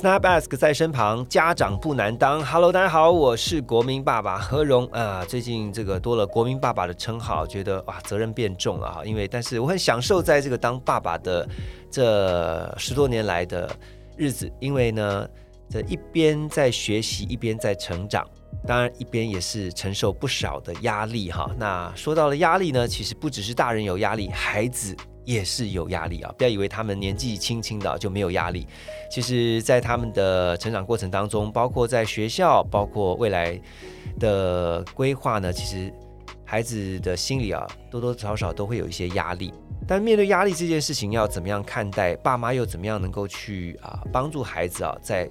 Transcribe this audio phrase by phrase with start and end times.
[0.00, 2.42] Snap Ask 在身旁，家长不难当。
[2.42, 5.22] Hello，大家好，我是国民爸爸何荣啊。
[5.26, 9.02] 最近这个多了国民爸爸的称号，觉得哇责任变重了啊。
[9.04, 11.46] 因为但是我很享受在这个当爸爸的
[11.90, 13.70] 这十多年来的
[14.16, 15.28] 日子，因为呢，
[15.68, 18.26] 这一边在学习，一边在成长，
[18.66, 21.50] 当然一边也是承受不少的压力哈。
[21.58, 24.96] 那说到了压力呢，其实不只是大人有压力，孩子。
[25.30, 26.34] 也是有压力啊！
[26.36, 28.66] 不要以为他们年纪轻轻的就没有压力。
[29.08, 33.56] 其实，在他们的成长过程当中，包括在学校，包括未来
[34.18, 35.92] 的规划呢，其实
[36.44, 39.54] 孩子的心里啊，多多少少都会有一些压力。
[39.86, 42.16] 但面对压力这件事情，要怎么样看待？
[42.16, 45.30] 爸妈又怎么样能够去啊帮助孩子啊，在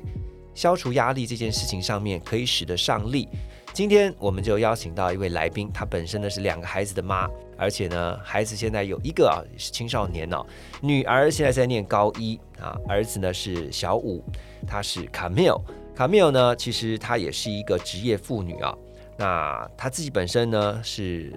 [0.55, 3.27] 消除压力这件事情上面，可以使得上力？
[3.73, 7.29] 今天我们就邀请到一位来宾，她本身呢是两个孩子的妈，
[7.59, 10.45] 而且呢孩子现在有一个啊是青少年哦，
[10.81, 14.23] 女儿现在在念高一啊，儿子呢是小五，
[14.65, 15.57] 她是卡米尔，
[15.93, 18.73] 卡米尔呢其实她也是一个职业妇女啊，
[19.17, 21.33] 那她自己本身呢是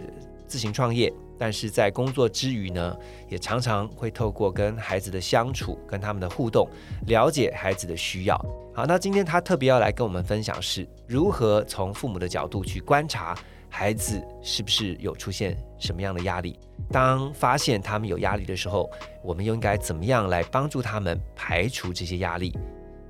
[0.46, 1.12] 自行创业。
[1.38, 2.96] 但是在工作之余呢，
[3.28, 6.68] 也常常会透过跟孩子的相处、跟他们的互动，
[7.08, 8.36] 了解孩子的需要。
[8.72, 13.36] 好，那今天他特别要来跟我们分享是如何从父母的角度去观察
[13.74, 16.58] 孩子是不是有出现什么样的压力。
[16.90, 18.88] 当发现他们有压力的时候，
[19.24, 22.54] 我们又应该怎么样来帮助他们排除这些压力？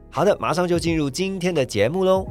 [0.08, 2.24] 好的，马上就进入今天的节目喽。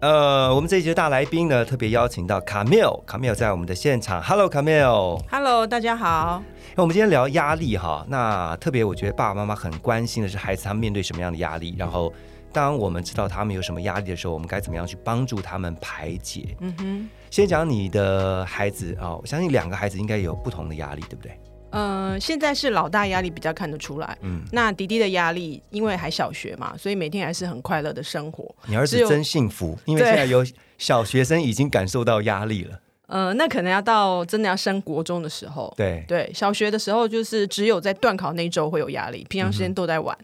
[0.00, 4.22] 呃，我们这一节大来宾呢，特别邀请到卡缪，卡缪在我们的现场。
[4.22, 5.22] Hello，卡缪。
[5.30, 6.42] Hello，大家好。
[6.74, 12.10] 那我们今天聊压力哈，那特别我觉得爸爸妈妈很关心的是孩子他们面对什么样的压力，然后
[12.58, 16.56] 当我们知道他们有什么压力的时候，我们该怎么样去帮助他们排解？
[16.60, 17.08] 嗯哼。
[17.30, 21.38] 先讲你的孩子啊，我相信两个孩子应该有不同的压力，对不对？
[21.70, 24.18] 嗯，现在是老大压力比较看得出来。
[24.22, 28.52] 嗯，那迪迪的压力，因为还小学嘛，所以每天还是很快乐的生活。
[28.66, 30.44] 你儿子真幸福，因为现在有
[30.78, 32.80] 小学生已经感受到压力了。
[33.06, 35.72] 呃，那可能要到真的要升国中的时候。
[35.76, 40.16] 对对，小学的时候就是只有在断考那一周会有压力，平常时间都在玩。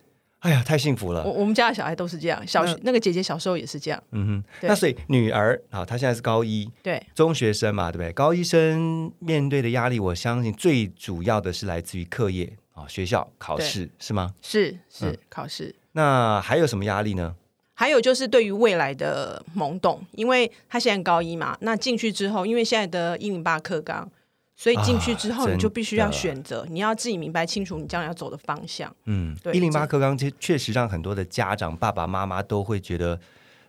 [0.44, 1.24] 哎呀，太幸福了！
[1.24, 4.02] 我我们家的小孩都是这样，小学那个姐姐小时候也是这样。
[4.12, 8.12] 嗯哼，那所以女儿啊，她现在是高一，对，中学生嘛，对不对？
[8.12, 14.34] 高一生面对的压力，我相信最主要的是来自于课业啊，学校考试是吗？
[14.42, 15.74] 是是考试。
[15.92, 17.34] 那还有什么压力呢？
[17.72, 24.10] 还有就是对于未来的懵懂，因为他现在高一嘛，那进去之后，因为现在的一零八课纲。
[24.56, 28.94] 所以进去之后，你就必须要选择，你要自己明白清楚你将来要走的方向。
[29.06, 29.52] 嗯，对。
[29.52, 33.18] 一零八课纲其实确实让很多的家长爸爸妈妈都会觉得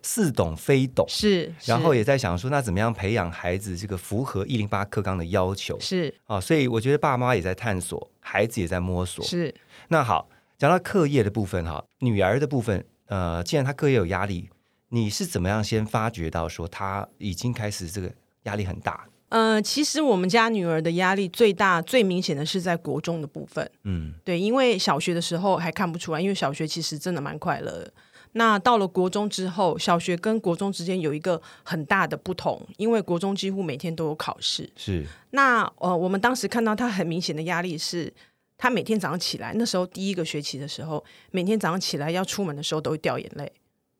[0.00, 1.52] 似懂非懂，是。
[1.64, 5.76] 然后也在想说，那怎么样培养孩子这个符合一零八课纲的要求？
[5.80, 6.14] 是。
[6.26, 9.24] 啊，所以我觉得爸妈也在探索，孩子也在摸索。
[9.24, 9.52] 是。
[9.88, 14.48] 那好，讲到课业的部分哈，女儿的部分，呃，既然她课业有压力，
[14.90, 18.12] 你是怎么样先发觉到说她已经开始这个
[18.44, 19.04] 压力很大？
[19.28, 23.68] 嗯，其实我们家女儿的压力最大、最明显的是在国中的部分。
[23.82, 27.92] 嗯，对，因为小学的时候还看不出来，因为小学其实真的蛮快乐的。
[28.32, 34.70] 那到了国中之后，小学跟国中之间有一个很大的不同，因为国中几乎每天都有考试。
[34.76, 35.04] 是。
[35.30, 38.12] 那呃，我们当时看到她很明显的压力是，
[38.58, 43.50] 她每天早上起来，那时候第一个学期的时候，每天早上起来要出门的时候都会掉眼泪。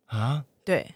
[0.06, 0.44] 啊？
[0.65, 0.94] 对，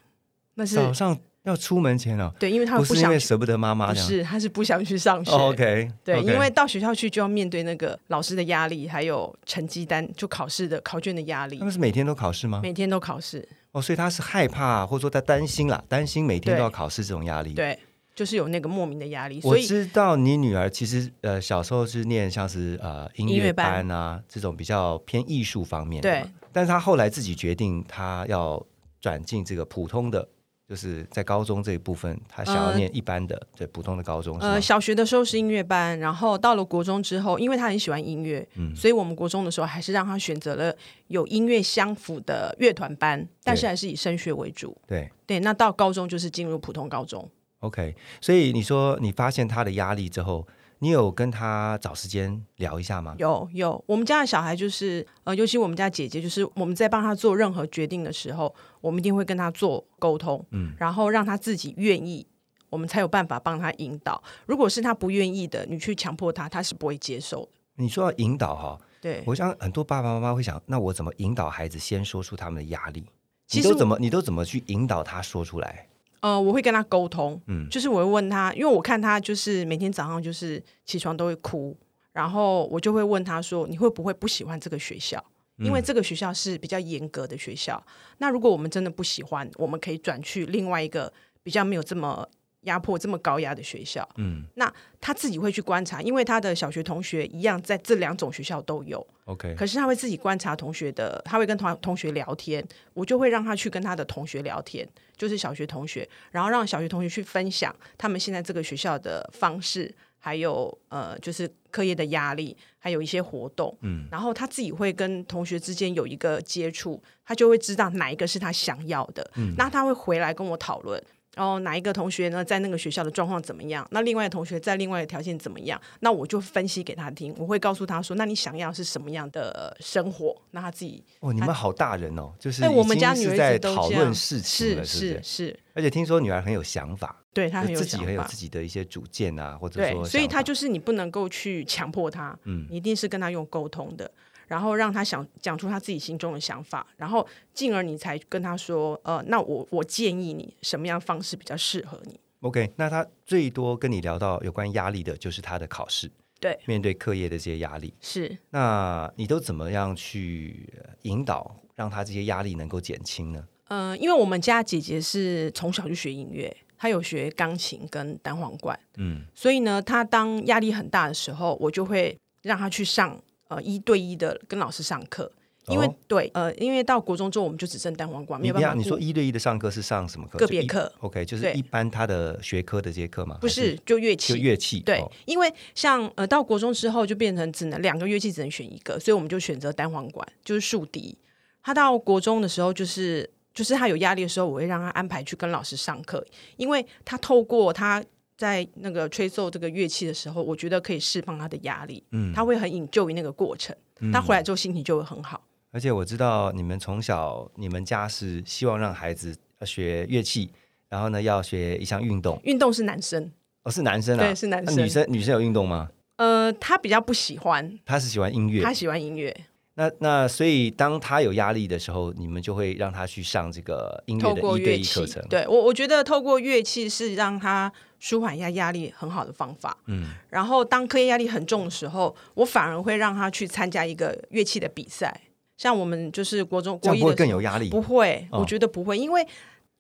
[0.55, 1.19] 那是早上。
[1.45, 5.31] 要出门前哦，对，因为他不是因为舍不得妈妈，不是，他是不想去上学。
[5.31, 11.59] OK，对，因为到学校去就要面对那个老师的压力，还有成绩单就考试的考卷的压力。
[11.59, 12.61] 他们是每天都考试吗？
[12.63, 13.49] 每天都考试。
[13.73, 17.55] 哦，所以他是害怕，或者说他担心啦，担心每天都要考试这种压力。
[17.55, 17.79] 对，
[18.15, 19.41] 就是有那个莫名的压力。
[19.43, 26.31] 我知道你女儿其实呃小时候是念像是呃音乐班啊这种比较偏艺术方面的，对。
[26.53, 28.63] 但是她后来自己决定，她要
[29.01, 30.29] 转进这个普通的。
[30.71, 34.39] 就是在高中这一部分，他想要念一般的，对普通的高中。
[34.39, 40.73] 呃，小学的时候是音乐班，然后到了国中之后，因为他很喜欢音乐，嗯，所以我们国中的时候还是让他选择了
[41.09, 44.81] 有音乐相符的乐团班，但是还是以升学为主。
[44.87, 47.29] 对对，那到高中就是进入普通高中。
[47.59, 50.47] OK，所以你说你发现他的压力之后，
[50.83, 53.15] 你有跟他找时间聊一下吗？
[53.19, 62.27] 有有，我们家的小孩就是呃，尤其我们家姐姐，就是我们在帮他做任何决定的时候，我们一定会跟他做沟通，嗯，然后让他自己愿意，
[62.71, 64.23] 我们才有办法帮他引导。
[64.47, 67.51] 如果是他不愿意的，你去强迫他，他是不会接受的。
[67.77, 73.05] 你说要引导哈，对，我想很多爸爸妈妈会想，那我怎么引导孩子先说出他们的压力？
[73.53, 75.89] 你都怎么你都怎么去引导他说出来？
[76.21, 81.77] 呃，我会跟他沟通，嗯，就是我会问他，因为我看他就是每天早上就是起床都会哭，
[82.13, 85.23] 然后我就会问他说，你会不会不喜欢这个学校？
[85.59, 87.83] 因为这个学校是比较严格的学校。
[88.19, 91.13] 那如果我们真的不喜欢，我们可以转去另外一个
[91.43, 92.29] 比较没有这么。
[92.63, 94.71] 压迫这么高压的学校，嗯，那
[95.01, 99.55] 他自己会去观察，因为他的小学同学一样在这两种学校都有，OK。
[99.55, 102.63] 可是他会自己观察同学的，他会跟同同学聊天，
[102.93, 104.87] 我就会让他去跟他的同学聊天，
[105.17, 121.03] 就是小学同学，然后让小学同学去分享他们现在这个学校的方式，还有呃，就是课业的压力，还有一些活动，嗯，然后他自己会跟同学之间有一个接触，他就会知道哪一个是他想要的，嗯，那他会回来跟我讨论。
[121.37, 123.87] 然后哪一个同学呢，在那个学校的状况怎么样？
[123.93, 125.81] 那另外的同学在另外的条件怎么样？
[126.01, 127.35] 那我就分析给他听。
[127.39, 135.61] 我会告诉他说：“那你想要是什么样的生活？”那他自己哦，你们好大人哦，就是我们家女儿在讨论事情了，是是是。
[135.73, 144.11] 而且听说女儿很有想法，对她很有自己很有自己的一些主见啊，或者说，所以她就是你不能够去强迫她，嗯，一定是跟她用沟通的。
[144.51, 147.25] 然后让他想讲出他自己心中的想法，然后
[147.55, 156.11] 进而你才跟他说，呃，那我我建议你什么样方式比较适合你？OK，那他最多跟你聊到有关压力的，就是他的考试，
[156.41, 158.37] 对，面对课业的这些压力是。
[158.51, 160.69] 那你都怎么样去
[161.03, 163.45] 引导，让他这些压力能够减轻呢？
[163.69, 173.17] 嗯，因为我们家姐姐是从小就学音乐，她有学钢琴跟单簧管，嗯，所以呢，她当压力很大的时候，我就会让她去上。
[173.51, 175.31] 呃，一对一的跟老师上课，
[175.67, 178.75] 因为对，呃，因为到国中之后我们就只剩单簧管，没有办法。
[178.75, 180.39] 你说一对一的上课是上什么课？
[180.39, 180.91] 个别课。
[181.01, 183.39] OK，就是一般他的学科的这些课吗？
[183.41, 184.35] 不是，就乐器。
[184.35, 184.79] 就乐器。
[184.79, 191.19] 对，因为像呃到国中之后就变成只能两个乐器只能选一个，所以我们就选择单簧管，就是竖笛。
[191.61, 196.25] 他到国中的时候，就是就是他有压力的时候，我会让他安排去跟老师上课，
[196.57, 198.01] 因为他透过他。
[198.41, 202.03] 在那个吹奏这个乐器的时候，我觉得可以释放他的压力。
[202.13, 203.77] 嗯，他会很引咎于那个过程，
[204.11, 205.43] 他回来之后心情就会很好。
[205.73, 210.51] 而且我知道你们从小你们家是希望让孩子学乐器，
[210.89, 212.41] 然后呢要学一项运动。
[212.45, 213.31] 运动是男生
[213.65, 214.83] 哦，是男生啊，对，是男生。
[214.83, 215.91] 女生女生有运动吗？
[216.17, 217.79] 呃，他比较不喜欢。
[217.85, 219.37] 他是喜欢音乐，他喜欢音乐。
[219.81, 225.25] 那那所以当他有压力的时候，你们就会让他去上这个音乐的一对一课程。
[225.31, 227.73] 对我，我觉得透过乐器是让他。
[228.03, 229.77] 舒缓一下压力很好的方法。
[229.85, 235.15] 嗯，然后当课业压力很重的时候，我反而会让他去参加一个乐器的比赛。
[235.59, 237.69] 像我们就是国中国一的更有压力？
[237.69, 239.27] 不会，我觉得不会，因为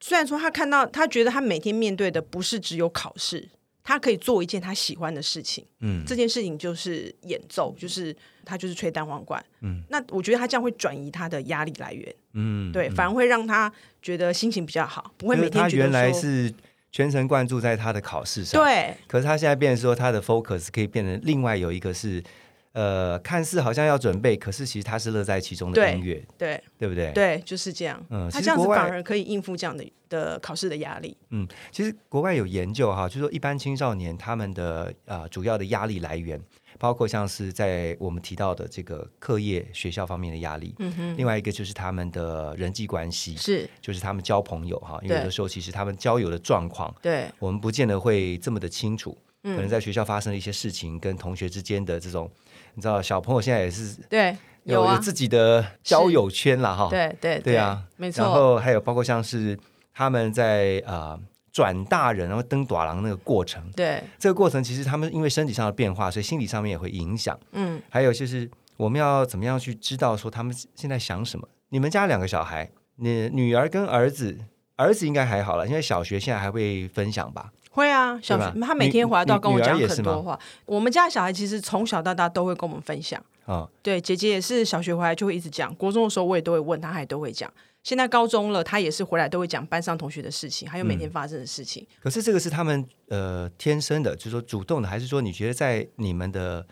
[0.00, 3.48] 虽然说他看到他觉得他每天面对的不是只有考试，
[3.82, 5.64] 他可以做一件他喜欢的事情。
[5.80, 9.44] 嗯，这件事情就是演奏，就是他就是吹单簧管。
[9.60, 12.14] 嗯，那我觉得他这样会转移他的压力来源。
[12.34, 16.54] 嗯，对，反而会让他觉得心情比较好，不会每天觉得说。
[16.92, 18.92] 全神贯注在他的考试上，对。
[19.06, 22.20] 可是他现在变成说，他的 focus 可以变成另外有一个是，
[22.72, 27.12] 呃，看似好像要准备，可是其实他是乐在其中的音乐，对，对不对？
[27.12, 28.00] 对，就是这样。
[28.10, 31.16] 嗯，他这样子反而可以应付这样的的考试的压力。
[31.30, 36.40] 嗯，其实国外有研究哈，就是说一般青少年他们的呃主要的压力来源。
[36.78, 52.30] 包括像是在我们提到的这个课业、学校方面的压力，嗯哼，另外一个就是他们的人际关系，是，就是他们交朋友哈，因为有的时候其实他们交友的状况，对，我们不见得会这么的清楚，可能在学校发生的一些事情，跟同学之间的这种，
[52.74, 59.58] 你知道，小朋友现在也是对，有有自己的交友圈了哈，对对对啊，没错，然后还有包括像是
[59.92, 61.18] 他们在啊。
[61.52, 67.36] 转大人，然后登短廊那个过程，对这个过程，其实他们因为身体上的变化，所以心理上面也会影响。
[67.50, 71.48] 嗯，还有就是我们要怎么样去知道说他们现在想什么？
[71.70, 74.38] 你们家两个小孩，你女儿跟儿子，
[74.76, 77.50] 儿子应该还好了，因为小学现在还会分享吧？
[77.70, 80.38] 会啊，小学他每天回来都要跟我讲很多话。
[80.66, 83.68] 我们家小孩其实从小到大都会跟我们分享啊。
[83.82, 87.50] 对，姐姐也是小学回来就会一直讲，国中的时候我也都会问他，还都会讲。
[87.82, 91.86] 现在高中了，他也是回来都会讲班上同学的事情，还有每天发生的事情。
[91.98, 96.66] 可是这个是他们呃天生的，就是说主动的，还是说你觉得在你们的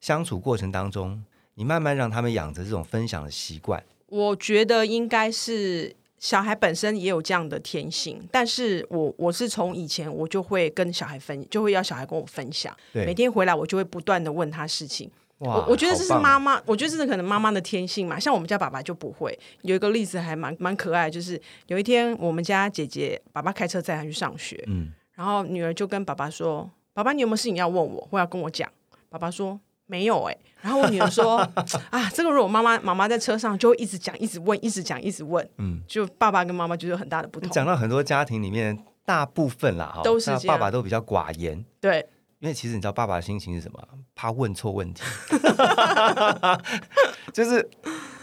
[0.00, 3.82] 相处过程当中，你慢慢让他们养成这种分享的习惯？
[4.06, 15.10] 我觉得应该是小孩本身也有这样的天性，但是我我是从以前我就会跟小孩分，就会要小孩跟我分享，每天回来我就会不断的问他事情。
[15.38, 18.20] 我我觉得这是妈妈，我觉得这是可能妈妈的天性嘛。
[18.20, 19.36] 像我们家爸爸就不会。
[19.62, 28.70] 有一个例子还蛮蛮可爱，就是有一天我们家姐姐爸爸开车载她去上学，嗯，然后女儿就跟爸爸说：“爸爸，你有没有事情要问我，或要跟我讲？”
[29.10, 31.38] 爸爸说：“没有。”哎，然后我女儿说
[31.90, 37.48] ：“啊，这个如果妈妈妈妈在车上就会一直讲，一直问，一直讲，一直问。”嗯，就爸爸跟妈妈就有很大的不同。
[37.50, 41.64] 讲到很多家庭里面，大部分啦，都是爸爸都比较寡言。
[41.80, 42.06] 对。
[42.40, 43.78] 因为其实你知道爸爸的心情是什么？
[44.16, 45.00] 怕问错问题，
[47.32, 47.70] 就是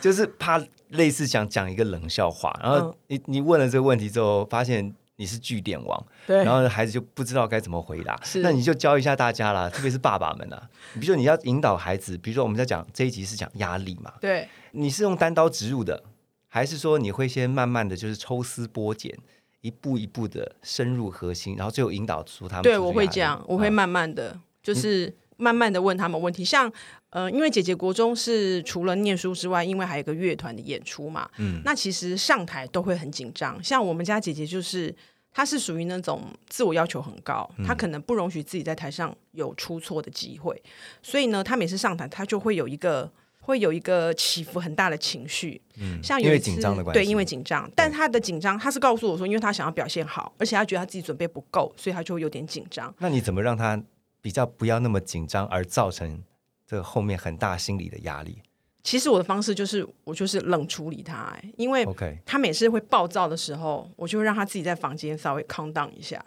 [0.02, 16.02] 就是怕类似想讲一个冷笑话，然后你你问了这个问题之后，发现你是据点王，对，然后孩子就不知道该怎么回答，那你就教一下大家啦，特别是爸爸们啊，比如说你要引导孩子，比如说我们在讲这一集是讲压力嘛，对，你是用单刀直入的，
[16.48, 19.14] 还是说你会先慢慢的就是抽丝剥茧？
[19.62, 22.64] 一步一步的深入核心，然后最后引导出他们。
[22.64, 26.46] 对，我会这样，我会慢慢的，就是慢慢的问他们问题。
[26.46, 26.72] 像，
[27.10, 33.62] 呃，因为姐姐国中是除了念书之外，因为还有个乐团的演出嘛，嗯，那其实上台都会很紧张。
[33.64, 34.94] 像我们家姐姐就是，
[35.32, 40.62] 她是属于那种自我要求很高，她可能不容许自己在台上有出错的机会，
[41.02, 43.12] 所以呢，她每次上台，她就会有一个。
[43.42, 47.68] 会有一个起伏很大的情绪，嗯，像因为紧张的关系，对，因为紧张。
[47.76, 52.94] 但他的紧张，他是告诉我说，因为他想要表现好，而且他觉得他自己准备不够，所以他就会有点紧张。
[53.00, 53.82] 那你怎么让他
[54.22, 56.24] 比较不要那么紧张，而造成
[56.66, 58.42] 这个后面很大心理的压力？
[58.82, 61.86] 其实我的方式就是，我就是冷处理他，因为
[62.26, 66.24] 他每次会暴躁的时候，我就会让他自己在房间稍微 calm down 一下。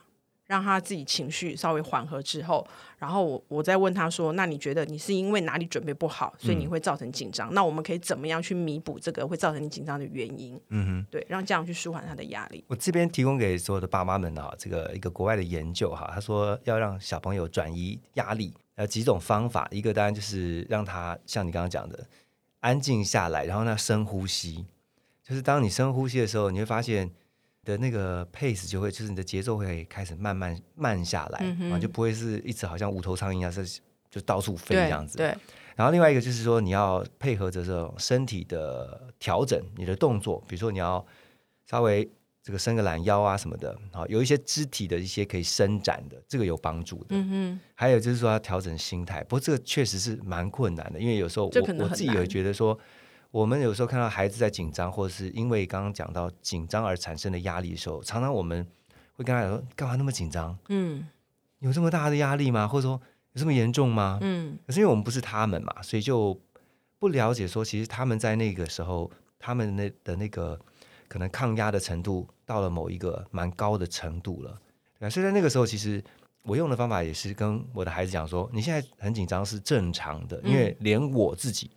[0.53, 2.67] 让他自己情绪稍微缓和之后，
[2.99, 7.55] 然后我我再问他说：“那你觉得你是因为哪里准备不好，所以你会造成紧张？
[7.55, 12.63] 那我们可以怎么样去弥补这个会造成你紧张的原因？”嗯哼，对，让这样去舒缓他的压力。
[12.69, 22.07] 我这边提供给所有的爸妈们啊，这个一个国外的研究哈，他说要让小朋友转移压力，呃，几种方法，一个当然就是让他像你刚刚讲的
[22.61, 24.67] 安静下来，然后呢深呼吸，
[25.27, 27.11] 就是当你深呼吸的时候，你会发现。
[27.65, 31.39] 的那个 pace 就会，就是你的节奏会开始慢慢慢下来
[31.71, 35.17] 啊，就不会是一直好像无头苍蝇一样，是就到处飞这样子。
[35.17, 35.35] 对。
[35.77, 41.05] 然后另外一个就是说，你要配合着这种身体的调整，你的动作，比如说你要
[41.65, 42.11] 稍微
[42.43, 47.07] 这个伸个懒腰啊什么的，好，有一些肢体的一些可以伸展的，这个有帮助的。
[47.11, 47.61] 嗯哼。
[47.75, 52.77] 还有就是说要调整心态，不过这个确实是蛮困难的，因为有时候我我自己也觉得说。
[53.33, 58.65] 我们有时候看到孩子在紧张，或者是因为刚刚讲到紧张而产生的压力的时候，常常我们
[59.15, 60.57] 会跟他说：“干嘛那么紧张？
[60.69, 61.09] 嗯，
[61.61, 62.69] 有这么大的压力吗？
[62.69, 63.01] 或者说
[63.33, 66.39] 有这么严重吗？”嗯，可是因为我们不是他们嘛，所以就
[66.99, 70.61] 不了解说，其实他们在那个时候，他们那的那个
[71.09, 74.61] 可能抗压的程度到了某一个蛮高的程度了。
[75.01, 76.05] 对，所以在那个时候，其实
[76.43, 81.71] 我用的方法也是跟我的孩子讲说：“你现在很紧张是正常的，因为连我自己。”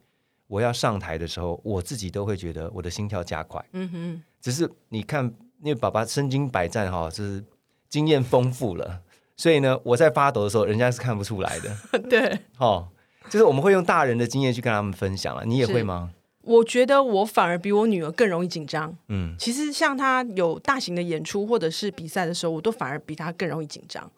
[0.47, 3.63] 我要上台的时候，我自己都会觉得我的心跳加快。
[3.73, 5.25] 嗯哼，只是你看，
[5.61, 7.43] 因为爸爸身经百战哈，就是
[7.89, 9.01] 经验丰富了，
[9.35, 11.75] 所以呢，我在发抖的时候，人家是看不出来的。
[12.09, 12.87] 对，哦，
[13.29, 15.43] 就是我们会用大人的经验去跟他们分享了。
[15.45, 16.11] 你也会吗？
[16.43, 18.95] 我觉得我反而比我女儿更容易紧张。
[19.07, 24.11] 嗯，其实像她有大型的演出或者是比赛的时候，我都反而比她更容易紧张。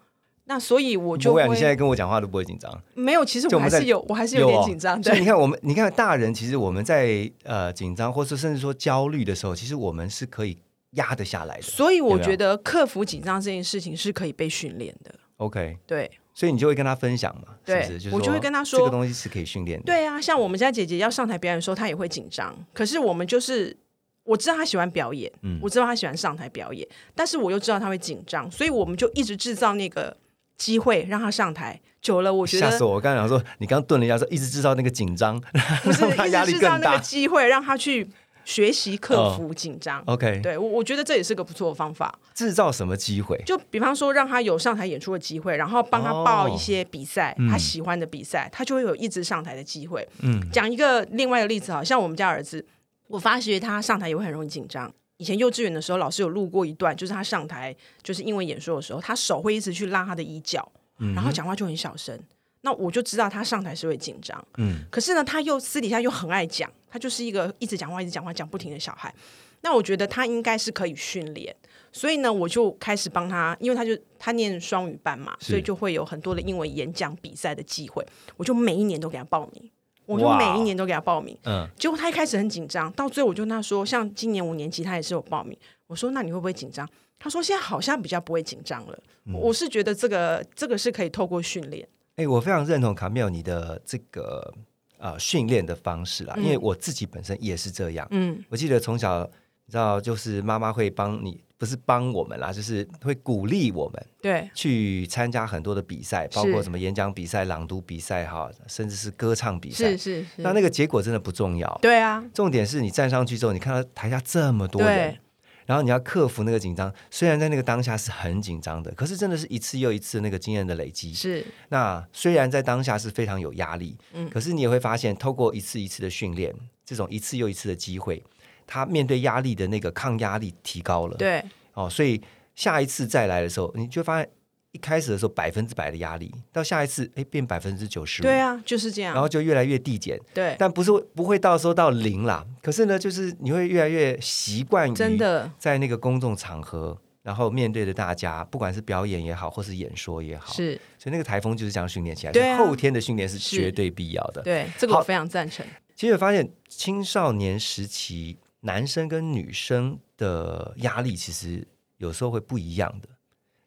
[0.50, 2.72] 那所以我就不会，你现在跟我讲话都不会紧张。
[2.94, 5.04] 没有，其实我还是有，我还是有点紧张。
[5.04, 10.58] 所以你看，我们你看大人，其实我们在呃紧张，或是甚至说焦虑的时候，其实我们是可以
[10.92, 11.63] 压得下来的。
[11.63, 15.13] 所以我觉得克服紧张这件事情是可以被训练的。
[15.36, 19.86] OK，对，所以你就会跟他分享嘛，对，我就会跟他说，这个东西是可以训练的。
[19.86, 22.58] 对啊，像我们家姐姐要上台表演的时候，她也会紧张。
[22.74, 23.75] 可是我们就是
[24.24, 30.16] 我知道她喜欢表演，嗯，我知道她喜欢上台表演，但是我又知道她会紧张，所以我们就一直制造那个。
[30.57, 32.93] 机会让他上台久了，我觉得吓死我！
[32.93, 35.39] 我刚才讲说，你刚顿了一下，说一直制造那个紧张，
[35.83, 38.07] 不是 一直制造那个机会，让他去
[38.45, 40.01] 学习克服紧张。
[40.05, 42.17] OK，对我我觉得这也是个不错的方法。
[42.33, 43.37] 制造什么机会？
[43.45, 50.07] 就比方说，让他有上台演出的机会，然后帮他报一些比赛，他喜欢的比赛，他就会有一直上台的机会。
[50.19, 52.65] 嗯，讲一个另外的例子好，像我们家儿子，
[53.07, 54.91] 我发觉他上台也会很容易紧张。
[55.17, 60.71] 以前幼稚园的时候，老师有录过一段，就是他上台就是英文演说的时候，他手会一直去拉他的衣角，
[61.15, 62.17] 然后讲话就很小声。
[62.62, 64.45] 那我就知道他上台是会紧张。
[64.57, 69.13] 嗯，可是呢，他又私底下又很爱讲，他就是一个一直讲话、一直讲话、讲不停的小孩。
[69.62, 71.55] 那我觉得他应该是可以训练，
[71.91, 78.05] 所以呢，我就开始帮他，因为他就他念双语班嘛，所以就会有很多的英文演讲比赛的机会，
[78.36, 79.71] 我就每一年都给他报名。
[80.07, 81.37] 我就每一年都给他报名。
[81.43, 85.55] 嗯，结果他一开始很紧张，到最后我就跟他说，像今年五年级他也是有报名。
[85.85, 86.89] 我说那你会不会紧张？
[87.19, 88.99] 他说现在好像比较不会紧张了。
[89.33, 91.87] 我是觉得这个这个是可以透过训练。
[92.15, 94.53] 哎，我非常认同卡缪你的这个
[94.97, 98.07] 呃训练的方式啦，因为我自己本身也是这样。
[98.11, 99.29] 嗯，我记得从小
[99.67, 101.43] 你知道，就是妈妈会帮你。
[101.59, 109.89] 不是帮我们啦，就是会鼓励我们，对，去参加很多的比赛，包括什么演讲比赛、朗读比赛，哈，甚至是歌唱比赛。
[109.89, 110.27] 是是是。
[110.43, 112.24] 那那个结果真的不重要，对啊。
[112.31, 115.17] 重点是你站上去之后，你看到台下这么多人，
[115.65, 116.93] 然后你要克服那个紧张。
[117.09, 121.12] 虽然在那个当下是很紧张的，可是真的是一次又一次那个经验的累积。
[121.12, 121.43] 是。
[121.69, 126.53] 那虽然在当下是非常有压力，嗯，可是你也会发现，透过一次一次的训练，
[126.86, 128.24] 这种一次又一次的机会。
[128.67, 131.41] 他面对压力的那个抗压力提高了，对，
[131.74, 132.21] 哦，所以
[132.53, 134.29] 下一次再来的时候，你就发现
[134.74, 145.50] 一开始的时候百分之百的压力，到下一次哎变百分之九十，对啊，就是这样，然后就越来越递减，对，但不是不会到时候到零啦，可是呢，就是你会越来越习惯于真的。
[145.57, 155.65] 在那个公众场合，然后面对着大家，不管是表演也好，或是演说也好，是，所以那个台风就是这样训练起来，对，后天的训练是绝对必要的，对，这个我非常赞成。
[155.95, 158.38] 其实发现青少年时期。
[158.67, 161.65] 男生跟女生的压力其实
[161.97, 163.07] 有时候会不一样的，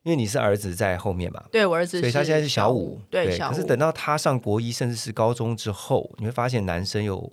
[0.03, 7.33] 因为你是儿子在后面嘛，对我儿子，所以他现在是小五，对，可是等到他上国一甚至是高中之后，你会发现男生有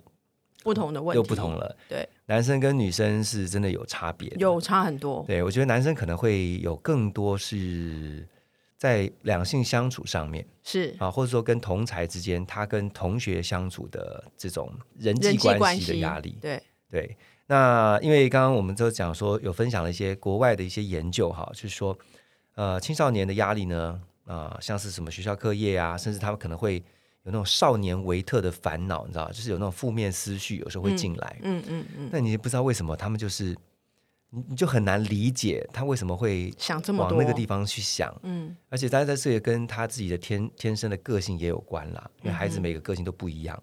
[0.62, 1.76] 不同的问题，又不同了。
[1.90, 5.22] 对，男生跟女生是真的有差别，有差很多。
[5.26, 8.26] 对我觉得男生可能会有更多是
[8.78, 17.16] 在两性相处上面是啊，或者说跟同才之间，他跟同学相处的这种人际关系的压力，对对。
[17.50, 21.98] 那因为刚刚我们就讲说有分享了一些国外的一些研究哈，就是说，
[22.54, 26.76] 呃，青少年的压力呢，啊，像是什么学校课业啊，甚至他们可能会
[27.22, 32.10] 有那种少年维特的烦恼，你知道，就是有那种负面思绪，有时候会进来，嗯嗯嗯。
[32.12, 33.56] 那你不知道为什么他们就是，
[34.28, 38.54] 你你就很难理解他为什么会想这么往那个地方去想，嗯。
[38.68, 43.58] 而且当然在这也跟他自己的天天生的个性也有关啦，因为孩子每个个性都不一样。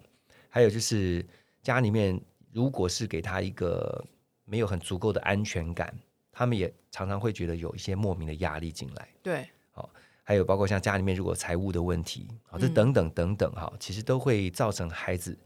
[0.49, 1.23] 还有就是
[1.61, 2.19] 家里面。
[2.55, 4.01] 如果是给他一个
[4.45, 5.93] 没有很足够的安全感，
[6.31, 9.09] 他们也常常会觉得有一些莫名的压力进来。
[9.21, 9.89] 对，好，
[10.23, 15.37] 还有包括像家里面如果财务的问题，好，这等等等等哈，其实都会造成孩子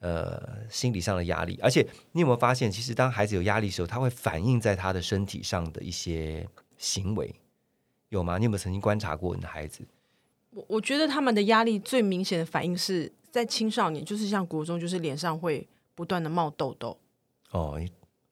[0.00, 1.56] 呃心理上的压力。
[1.62, 6.44] 而且你有没有发现，其实当孩子有压力的时候，他会反映在他的身体上的一些
[6.76, 7.32] 行为，
[8.08, 8.36] 有吗？
[8.36, 9.84] 你有没有曾经观察过你的孩子？
[10.50, 15.68] 我我觉得他们的压力最明显的反应是在青少年，就是像国中，就是脸上会。
[15.98, 16.96] 不断的冒痘痘
[17.50, 17.76] 哦，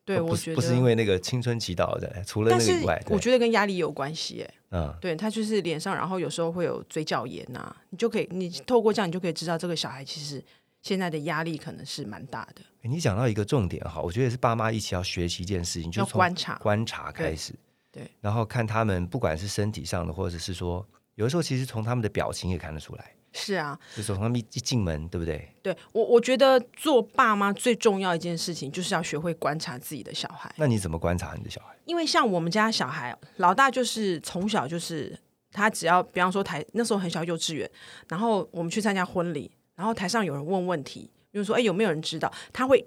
[0.05, 4.41] 对我觉得不是因为那个青春期到的，除了那个以外，我觉得跟压力有关系。
[4.41, 10.41] 哎，嗯，对他就是脸上，然后有时候会有嘴角炎呐，你就可以，你透过这样，你就可以知道这个小孩其实
[10.81, 12.63] 现在的压力可能是蛮大的。
[12.83, 17.53] 你讲到一个重点哈，我觉得是爸妈一起要学习一件事情，就是观察观察开始，
[17.91, 23.11] 对，然后看他们不管是身体上的，或者是说，有的时候其实从他们的表情也看得出来。
[23.37, 25.53] 是啊，就是他们一进门，对不对？
[25.63, 30.53] 对我，我觉得做爸妈最重要一件事情，就是要学会观察自己的小孩。
[30.57, 31.77] 那你怎么观察你的小孩？
[31.85, 35.17] 因为像我们家小孩，老大就是从小就是
[35.53, 37.71] 他只要，比方说台那时候很小幼稚园，
[38.09, 42.33] 然后我们去参加婚礼，然后台上有人问问题，就是说，哎，有没有人知道？
[42.53, 42.85] 他会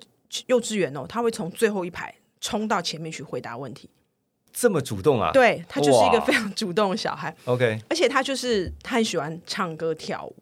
[0.47, 3.89] 幼稚园哦，他会从最后一排冲到前面去回答问题，
[4.59, 5.31] 这么主动啊？
[5.31, 7.33] 对他就是一个非常主动的小孩。
[7.45, 10.35] OK，而且他就是他很喜欢唱歌跳舞。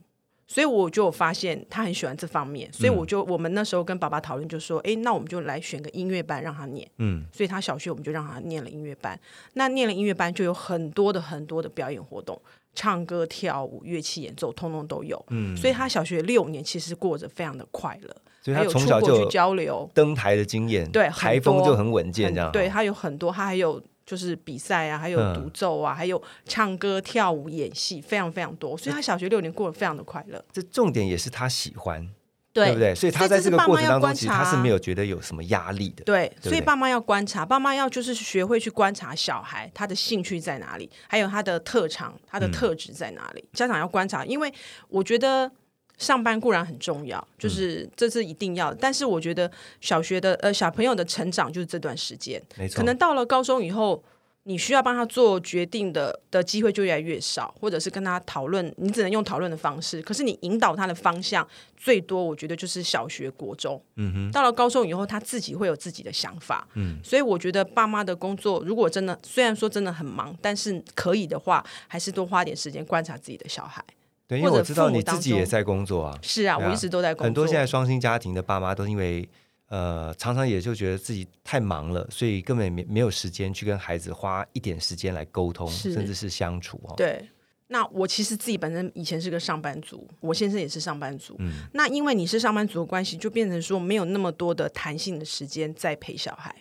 [0.50, 6.90] 所以我就发现他很喜欢这方面，所以我就我们那时候跟爸爸讨论，就说，哎，那我们就来选个音乐班让他念。
[7.00, 9.20] 嗯，所以他小学我们就让他念了音乐班。
[9.56, 12.42] 那念了音乐班就有很多的很多的表演活动，
[12.74, 15.22] 唱歌、跳舞、乐器演奏，通通都有。
[15.32, 22.50] 嗯，所以他小学六年其实过着非常的快乐，所以他从小就交流登台的经验，对，台风就很稳健，这样。
[22.54, 23.84] 对他有很多，他还有。
[24.08, 28.78] 就是比赛啊，还有独奏啊，还有唱歌、跳舞、演戏，非常非常多。
[28.78, 30.42] 所以他小学六年过得非常的快乐。
[30.54, 32.10] 这重点也是他喜欢，
[32.54, 32.96] 对不对？
[32.96, 36.06] 所以他在这个过程当中，其实他是没有觉得有什么压力的。
[36.06, 43.44] 对，所以爸妈要观察，爸妈要就是学会去观察小孩他的兴趣在哪里，还有他的特长、他的特质在哪里。
[43.52, 44.52] 家长要观察，因为
[44.88, 45.52] 我觉得。
[45.98, 48.74] 上班固然很重要，就是这是一定要。
[48.76, 52.78] 但是我觉得小学的呃小朋友的成长就是这段时间，没错。
[52.78, 54.04] 可能到了高中以后，
[54.44, 60.02] 你需要帮他做决定的的机会就越来越少，或者是跟他讨论，你只能用讨论的方式。
[60.04, 63.82] 可是你引导他的方向最多，我觉得就是小学、国中。
[63.96, 64.32] 嗯哼。
[64.32, 66.68] 到了高中以后，他自己会有自己的想法。
[66.76, 66.98] 嗯。
[67.04, 73.84] 所以我觉得爸妈的工作，如果真的虽然说真的很忙，但是可以的话，还是多花点时间观察自己的小孩。
[74.28, 76.20] 对，因为我知道你自己也在工作啊。
[76.22, 77.26] 是啊，我一直都在工作。
[77.26, 79.28] 很多现在双薪家庭的爸妈都因为
[79.70, 86.94] 呃，常常也就觉得自己太忙了，所以根本没没有时间去跟孩子花一点时间来沟通，甚至是相处哦。
[86.96, 87.30] 对。
[87.70, 91.36] 那我其实自己本身以前是个上班族，我先生也是上班族。
[91.40, 96.56] 嗯，那因为你是上班族的关系，就变成说没有那么多的弹性的时间在陪小孩。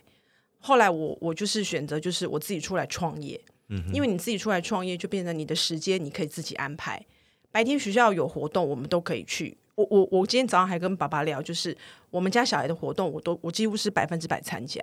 [0.58, 3.40] 后来我我就是选择就是我自己出来创业。
[3.68, 7.00] 嗯，因为你自己出来创业，就变成你的时间你可以自己安排。
[7.56, 9.56] 白天学校有活动，我们都可以去。
[9.76, 11.74] 我我我今天早上还跟爸爸聊，就是
[12.10, 14.78] 我们家小孩的活动，我都我几乎是百分之百参加。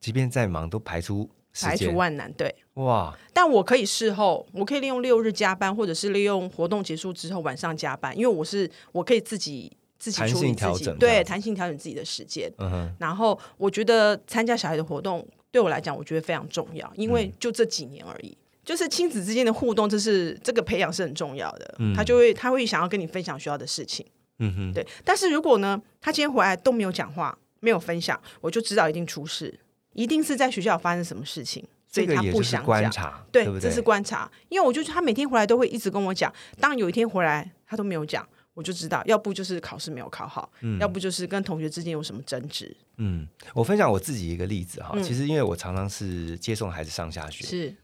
[0.00, 1.30] 即便再忙，都排出。
[1.62, 3.18] 排除万难，对哇！
[3.32, 12.52] 但我可以事后，我可以利用六日加班，或者是利用活动结束之后晚上加班，因为我是我可以自己自己处理自己，对，弹性调整自己的时间。
[12.58, 18.36] 嗯然后我觉得参加小孩的活动对我来讲，我觉得非常重要，因为就这几年而已，
[18.70, 21.74] 就是亲子之间的互动，这是这个培养是很重要的。
[21.80, 21.92] 嗯。
[21.92, 24.06] 他就会他会想要跟你分享学校的事情。
[24.38, 24.72] 嗯哼。
[24.72, 29.58] 对，但是如果呢，他今天回来都没有讲话，没有分享，我就知道一定出事。
[29.94, 33.26] 一定是在学校发生什么事情，所以他不想讲。
[33.32, 34.30] 对，这是观察。
[34.48, 42.74] 因为我就他每天回来都会一直跟我讲，当有一天回来他都没有讲，我就知道，要不就是考试没有考好，要不就是跟同学之间有什么争执。
[42.98, 47.74] 嗯，我分享我自己一个例子哈，其实因为我常常是接送孩子上下学，是。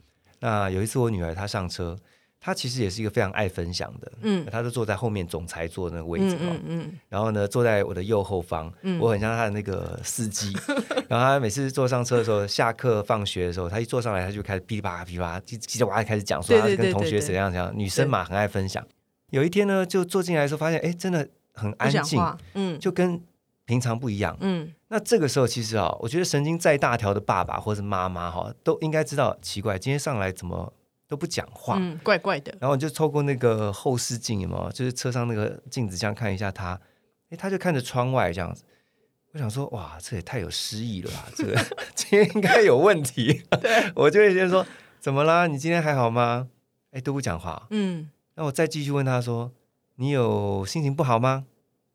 [0.40, 1.96] 那有一次我女儿她上车。
[2.38, 10.53] 她其实也是一个非常爱分享的，嗯，她就坐在后面总裁座那个位置嗯嗯，然后呢，坐在我的右后方，嗯，我很像她的那个司机，
[11.09, 18.87] 然后她每次坐上车的时候，下课放学的时候，她一坐上来，她就开始噼里啪啦噼里啪啦，叽叽哇开始讲，说她跟同学怎样怎样，女生嘛很爱分享。
[19.31, 22.22] 有一天呢，就坐进来的时候，发现哎，真的很安静，
[22.55, 23.20] 嗯，就跟
[23.64, 30.72] 平常不一样，嗯，那这个时候其实啊，我觉得神经再大条的爸爸或者是妈妈哈，都应该知道奇怪，今天上来怎么？
[31.09, 32.53] 都不讲话，嗯，怪怪的。
[32.61, 34.72] 然后就透过那个后视镜，有没有？
[34.72, 36.81] 就是车上那个镜子，这样看一下他。
[37.31, 38.64] 诶，他就看着窗外这样子。
[39.33, 41.29] 我想说，哇，这也太有诗意了吧！
[41.37, 41.55] 这个
[41.94, 43.40] 今天应该有问题。
[43.61, 44.66] 对， 我就会先说，
[44.99, 45.46] 怎么啦？
[45.46, 46.49] 你今天还好吗？
[46.90, 47.68] 哎，都不讲话。
[47.70, 49.53] 嗯，那我再继续问他说，
[49.96, 51.44] 你有心情不好吗？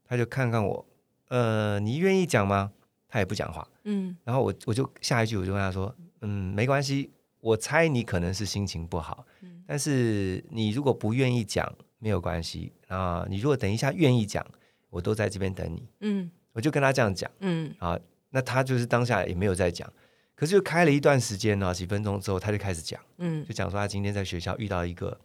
[0.08, 0.86] 他就看看我，
[1.27, 2.71] 呃，你愿意讲吗？
[3.12, 3.67] 他也不讲话。
[3.84, 7.12] 嗯，然后我我就下一句我就跟他说，嗯，没关系。
[7.41, 13.26] 我猜你可能是心情不好，嗯但是你如果不愿意讲没有关系啊。
[13.28, 14.45] 你如果等一下愿意讲，
[14.91, 15.88] 我都在这边等你。
[16.02, 17.30] 嗯，我就跟他这样讲。
[17.39, 19.91] 嗯，啊，那他就是当下也没有再讲，
[20.36, 23.02] 可是就开了一段时间呢，几分钟之后他就开始讲。
[23.17, 25.19] 嗯，就讲说他今天在学校遇到一个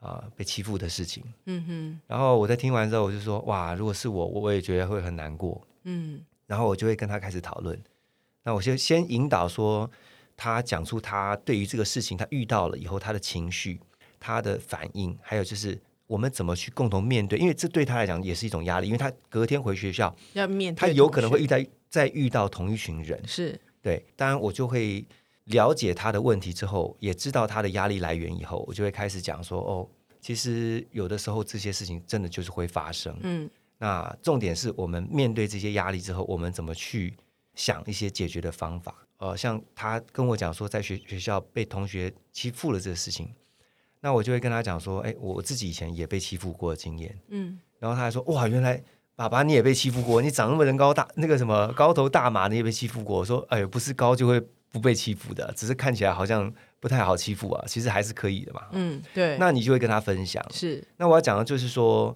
[0.00, 1.24] 啊被欺负的事情。
[1.46, 5.66] 嗯哼，然后我在听完之后，我就说哇，如果是我，我也觉得会很难过。
[5.84, 7.80] 嗯，然后我就会跟他开始讨论。
[8.42, 9.90] 那我先先引导说。
[10.36, 13.78] 他讲出他对于这个事情，他遇到了以后他的情绪、
[14.18, 21.56] 他的反应，还有就是我们怎么去共同面对，因为这对他来讲也是一种压力，因为他隔天回学校要面，他有可能会遇到
[21.88, 24.04] 再遇到同一群人，是对。
[24.16, 25.06] 当然，我就会
[25.44, 29.88] 了解他的问题之后，也知道他的压力来源以后，我就会开始讲说：哦，
[30.20, 33.16] 其实有的时候这些事情真的就是会发生。
[33.22, 37.14] 嗯，那重点是我们面对这些压力之后，我们怎么去
[37.54, 38.94] 想一些解决的方法。
[39.18, 43.32] 呃，像他跟我讲说，在学学校被同学欺负了这个事情，
[44.00, 48.82] 那我就会跟他讲说，哎，我自己以前也被欺负过的经验，嗯，然后他还说，哇，原来
[49.16, 53.18] 爸爸你也被欺负过，你长那么人高大，那个什么高头大马，你也被欺负过。
[53.18, 58.62] 我说，哎，不是高就会不被欺负的，只是看起来好像不太好欺负啊，其实还是可以的嘛。
[58.72, 59.38] 嗯，对。
[59.38, 60.86] 那你就会跟他分享，是。
[60.96, 62.14] 那我要讲的就是说，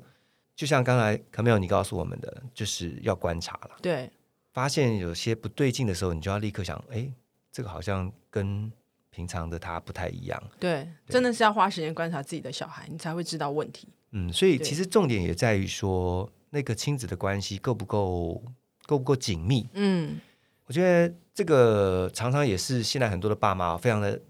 [0.59, 4.11] 就像刚才可没有你告诉我们的，就是要观察了，对。
[4.53, 7.09] 发现有些不对劲的时候，你就要立刻想，哎，
[7.53, 8.73] 这个好像跟
[9.09, 10.43] 平常的他不太一样。
[10.59, 13.87] 对，真的是要花时间观察自己的小孩，你才会知道问题。
[14.11, 18.43] 嗯，所以其实重点也在于说，那个亲子的关系够不够
[18.85, 19.69] 够不够紧密。
[19.75, 20.19] 嗯，
[20.67, 24.21] 我觉得这个常常也是现在很多的爸妈非常的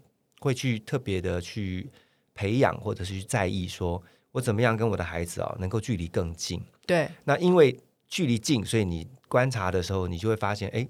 [0.41, 1.89] 会去特别的去
[2.35, 3.99] 培养，或者是去在意，说
[4.31, 6.63] 我怎么样跟我的孩子啊能够距离更近。
[6.85, 9.07] 对，那因为距离近，所以你。
[9.29, 10.87] 观察的时候，你就会发现，哎，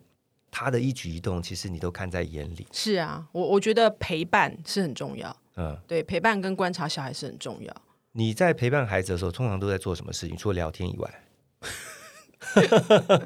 [0.50, 2.66] 他的一举一动，其实你都看在眼里。
[2.72, 5.36] 是啊，我我觉得陪伴是很重要。
[5.58, 7.76] 嗯，对，陪伴跟观察小孩是很重要。
[8.14, 10.38] 你在陪伴孩子的时候，通常都在做什么事情？
[10.38, 11.22] 除了聊天以外，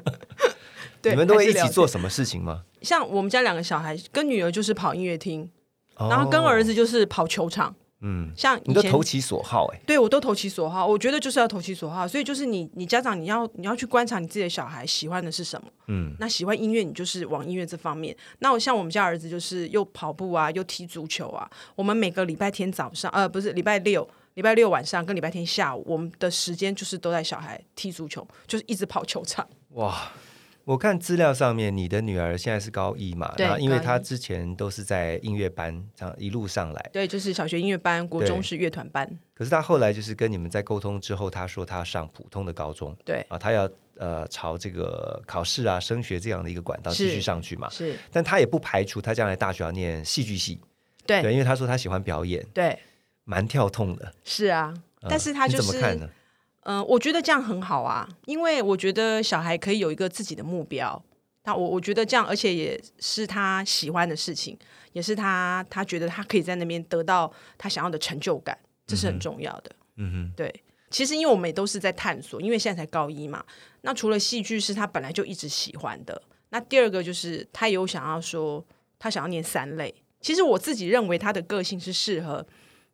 [1.04, 2.64] 你们都会一起做什么事情吗？
[2.82, 5.48] 像我们家两个小孩，跟女儿就是跑音乐厅，
[5.96, 7.76] 然后跟儿子就是跑球场。
[8.06, 18.14] 嗯，像你都投其所好哎，对我都投其所好，我觉得就是要投其所好，所以就是你，你家长你要你要去观察你自己的小孩喜欢的是什么，嗯，那喜欢音乐，你就是往音乐这方面。
[18.40, 21.50] 那我像我们家儿子就是又跑步啊，又踢足球啊。
[21.74, 29.48] 我们每个礼拜天早上，呃，不是礼拜六礼拜六晚上跟礼拜天下午，我们的时间就是都在小孩踢足球，就是一直跑球场。
[29.70, 30.12] 哇！
[30.64, 33.32] 我看资料上面，你的女儿现在是高一嘛？
[33.36, 36.90] 对，因为她之前都是在音乐班这样一路上来。
[36.92, 39.06] 对，就是小学音乐班，国中是乐团班。
[39.34, 42.96] 可是她后来就是跟你们在沟通之后，她说她要上普通的高中。
[43.04, 47.68] 对啊，她要呃朝这个考试啊、升学这样的一个管道继续上去嘛。
[47.68, 50.58] 是，但她也不排除她将来大学要念戏剧系。
[51.06, 52.42] 对，对，因为她说她喜欢表演。
[52.54, 52.78] 对，
[53.24, 54.14] 蛮跳痛的。
[54.24, 54.72] 是啊，
[55.10, 55.62] 但是她就是。
[55.62, 56.08] 怎么看呢？
[56.64, 61.02] 嗯，我觉得这样很好啊，因为我觉得小孩可以有一个自己的目标。
[61.44, 64.58] 那我我觉得这样，而且也是他喜欢的事情，
[64.92, 69.70] 也是他他觉得他可以在那边得到他想要的成就感，这是很重要的。
[69.96, 70.64] 嗯哼，对。
[70.90, 73.44] 其实因为我们也都是在探索，因为现在才高一嘛。
[73.82, 78.64] 那除了戏剧是他本来就一直喜欢的，那第二个就是他有想要说
[78.98, 79.92] 他想要念三类。
[80.20, 82.46] 其实我自己认为他的个性是适合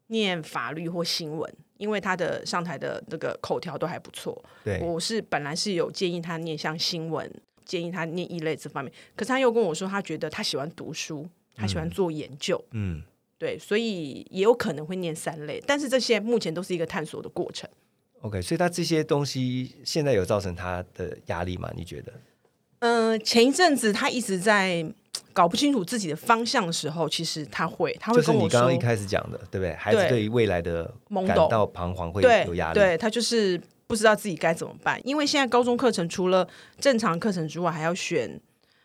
[0.09, 4.41] 念法律或新闻，因为他的上台的那个口条都还不错。
[4.63, 7.29] 对，我是本来是有建议他念像新闻。
[7.67, 13.01] 建议他念一类这方面，可是他又跟我说，他觉得他喜欢读书，他喜欢做研究，嗯，
[13.39, 17.71] 对，所以也有可能会念三类，但是这些目前都是一个探索的过程。
[18.23, 21.71] OK，所以他这些东西现在有造成他的压力吗？
[21.77, 22.13] 你觉得？
[22.81, 24.85] 嗯，前一阵子他一直在
[25.33, 29.75] 搞不清楚自己的方向的时候，其实他会，他会跟我说，刚刚一开始讲的，对不对？
[29.75, 33.61] 孩子对于未来的懵懂到彷徨会有压力，对他就是。
[33.91, 36.47] 不知道自己该怎么办，因为现在高中课程除了
[36.79, 38.41] 正常课程之外，还要选，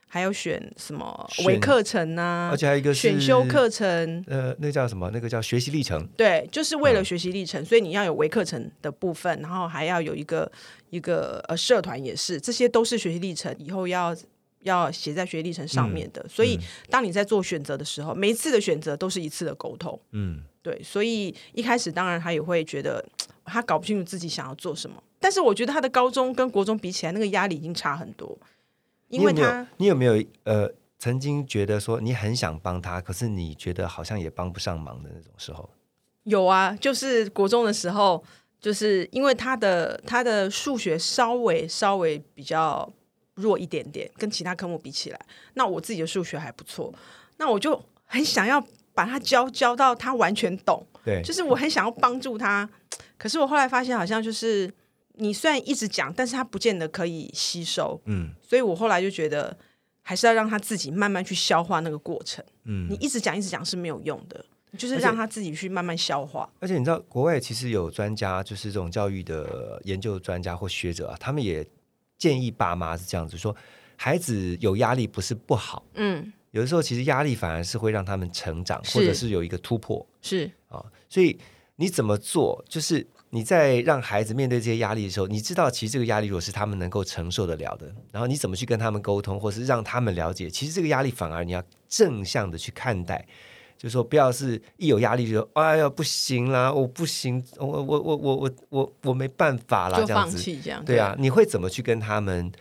[0.08, 2.50] 还要选什么微课程呢？
[2.52, 5.12] 而且还有一个选修课程，呃，那叫什么？
[5.14, 6.04] 那个叫学习历程。
[6.18, 10.52] 对，就是为了学习历程，所以你要有微课程的部分，然后还要有一个
[10.90, 14.12] 一个呃社团也是，这些都是学习历程，以后要
[14.66, 16.24] 要写在学习历程上面的。
[16.30, 20.00] 所以当你在做选择的时候，每一次的选择都是一次的沟通。
[20.12, 23.04] 嗯，对，所以一开始当然他也会觉得。
[23.48, 28.36] 他搞不清楚自己想要做什么，但是我觉得他的高中跟国中比起来，那个压力已经差很多。
[29.10, 35.70] 因为他，你有没有呃，曾经觉得说你很想帮他，可是你觉得好像也帮不上忙的那种时候？
[36.24, 38.24] 有啊，就是国中的时候，
[38.60, 42.92] 就是因为他的他的数学稍微稍微比较
[43.36, 45.20] 弱一点点，跟其他科目比起来，
[45.54, 46.94] 那我自己的数学还不错，
[47.38, 50.86] 那我就很想要把他教教到他完全懂。
[51.04, 52.68] 对，就是我很想要帮助他。
[53.18, 54.74] 可是我后来发现，好像就是
[55.14, 58.02] 你虽然一直讲，但是他不见得可以吸收。
[58.06, 59.56] 嗯，所以我后来就觉得，
[60.02, 62.44] 还是要让他自己慢慢去消化那个过程。
[62.64, 64.44] 嗯，你一直讲一直讲是没有用的，
[64.78, 66.50] 就是让他自己去慢慢消化。
[66.60, 71.66] 而且你知道，国外其实有专家，就是这种教育的研究专家或学者啊，他们也
[72.18, 73.56] 建议爸妈是这样子说：
[73.96, 80.06] 孩子有压力不是不好，嗯，有的时候其实压力反而是会让他们成长，或者是有一个突破。
[80.22, 81.40] 是啊，所以。
[81.78, 82.64] 你怎么做？
[82.70, 93.28] 就是你在让孩子面对这些压力的时候，你知道其实这个压力如果是他们能够承受得了的，然后你怎么去跟他们沟通，或是让他们了解，其实这个压力反而你要正向的去看待，
[93.86, 102.52] 就说不要是一有压力就说哎呀不行啦，我不行，我我我我我我我没办法啦，这样子，这样对啊，你会怎么去跟他们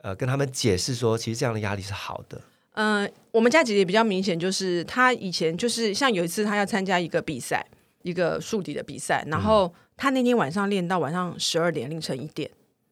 [0.00, 2.40] 呃跟他们解释说，其实这样的压力是好的？
[2.72, 7.66] 嗯，我们家姐姐比较明显，就是她以前就是像有一次她要参加一个比赛。
[8.02, 12.50] 一个竖笛的比赛，然后她那天晚上练到晚上十二点凌晨一点，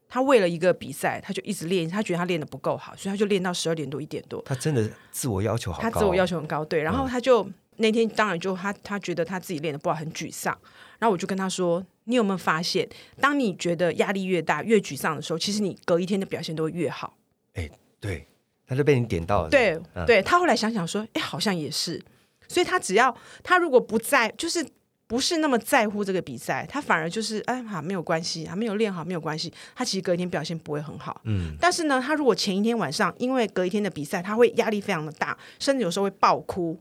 [0.09, 4.41] 她为了一个比赛，她就一直练，她觉得她练的不够好，所以她就练到十二点多一点多。
[4.47, 6.81] 她真的自我要求好高，他自我要求很高，对。
[6.81, 10.57] 然后她就那天当然就他他觉得他自己练的不好，很沮丧。
[10.99, 12.89] 然后我就跟他说：“你有没有发现，
[13.21, 17.17] 当你觉得压力越大、越沮丧的时候，其实你隔一天的表现都会越好？”
[17.55, 18.27] 哎，对，
[18.67, 19.49] 他就被你点到了。
[19.49, 22.03] 对，对他后来想想说：“哎，好像也是。”
[22.49, 24.67] 所以他只要他如果不在，就是。
[25.09, 29.53] 不是那么在乎这个比赛，他反而就是哎哈没有关系，还没有练好没有关系。
[29.75, 31.55] 他其实隔一天表现不会很好，嗯。
[31.61, 36.81] 但是呢，他如果前一天晚上因为隔一天的比赛，他会压力非常的大，甚至有时候会爆哭，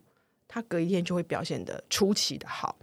[0.54, 2.78] 他隔一天就会表现的出奇的好。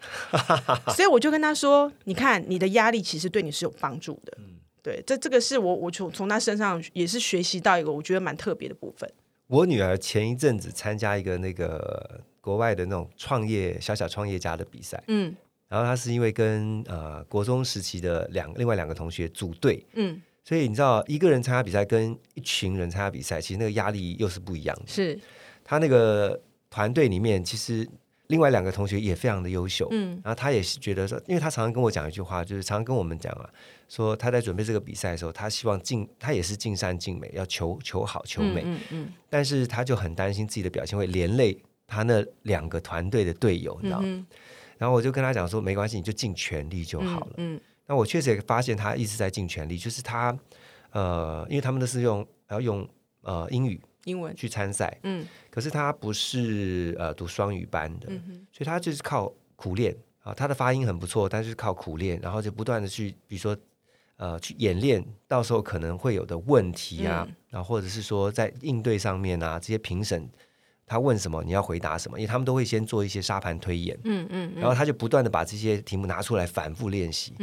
[0.96, 9.06] 所以我就跟他说：“你看，你的压力其实对你是有帮助的。”嗯，对，这这个是我我从从他身上也是学习到一个我觉得蛮特别的部分。
[9.48, 12.22] 我女儿前一阵子参加一个那个。
[12.40, 15.36] 国外的那种创业小小创业家的比赛，嗯，
[15.68, 24.84] 然后她是因为跟呃国中时期的两另外两个同学组队，嗯，所以你知道一个人参加比赛跟一群人参加比赛，其实那个压力又是不一样的。
[24.86, 25.18] 是，
[25.62, 27.88] 他那个团队里面其实
[28.28, 33.48] 另外两个同学也非常的优秀，嗯，然后他也是觉得说，因为他常常跟我讲一句话，就是常常跟我们讲啊，
[33.88, 41.58] 说他在准备这个比赛的时候，他希望尽他也是尽善尽美，要求求好求美，嗯嗯，但是他就很担心自己的表现会连累。
[41.90, 44.02] 他那两个团队的队友，你知道，
[44.76, 47.32] 然后我就跟他讲说，没关系，你就尽全力就好了。
[47.38, 50.38] 嗯，那我确实也发现他一直在尽全力，就是他
[50.90, 52.86] 呃，因为他们都是用要用
[53.22, 54.34] 呃英语英文。
[54.34, 58.08] 去参赛，嗯，可是他不是呃读双语班的，
[58.50, 59.94] 所以他就是靠苦练。
[60.20, 63.56] 啊，他的发音很不错，但是靠苦练，然后就不断的去，比如说
[64.16, 70.28] 呃去演练，到时候可能会有的问题啊，然后或者是说在应对上面啊，这些评审。
[70.90, 77.34] 他问什么，你要回答什么，因为他们都会先做一些沙盘推演，嗯嗯，然后他就不断的把这些题目拿出来反复练习，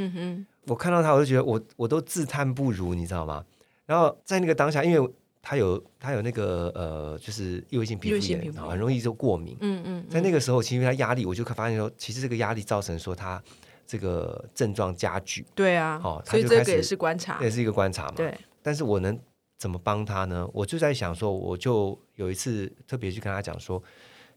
[0.66, 3.46] 我看到他，我就觉得我我都自叹不如，你知道吗？
[3.86, 5.14] 然后在那个当下，因为
[5.46, 13.40] 他有他有那个呃，就是异位性皮肤炎，很容易就过敏，嗯嗯，在那个时候，其实他压力，我就发现说，其实这个压力造成说他
[13.86, 19.20] 这个症状加剧，对啊，哦，所以这个也是观察，也是一个观察嘛，对，但是我能。
[19.58, 20.46] 怎么帮他呢？
[20.52, 23.82] 我就在想说，我就有一次特别去跟他讲说，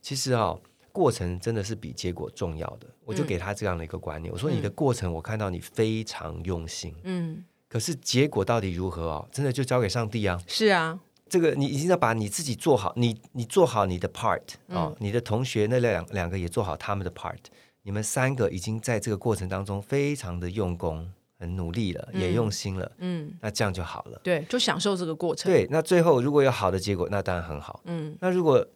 [0.01, 0.57] 其实啊，
[0.92, 2.87] 过程真的是比结果重要的。
[3.05, 9.26] 我就给他这样的一个观念，我说你的过程我看到你非常用心，嗯，可是结果到底如何啊？
[9.31, 10.40] 真的就交给上帝啊。
[10.46, 17.38] 是啊，这个你一定要把你自己做好，你你做好你的 part 啊，你的同学那两两个也做好他们的 part，
[17.83, 21.11] 你们三个已经在这个过程当中非常的用功。
[21.40, 24.20] 很努力了，也用心了，嗯，那这样就好了。
[24.24, 25.48] 对，就享受这个过程。
[25.48, 27.81] 对，那最后如果有好的结果，那当然很好。
[27.85, 28.66] 嗯，那如果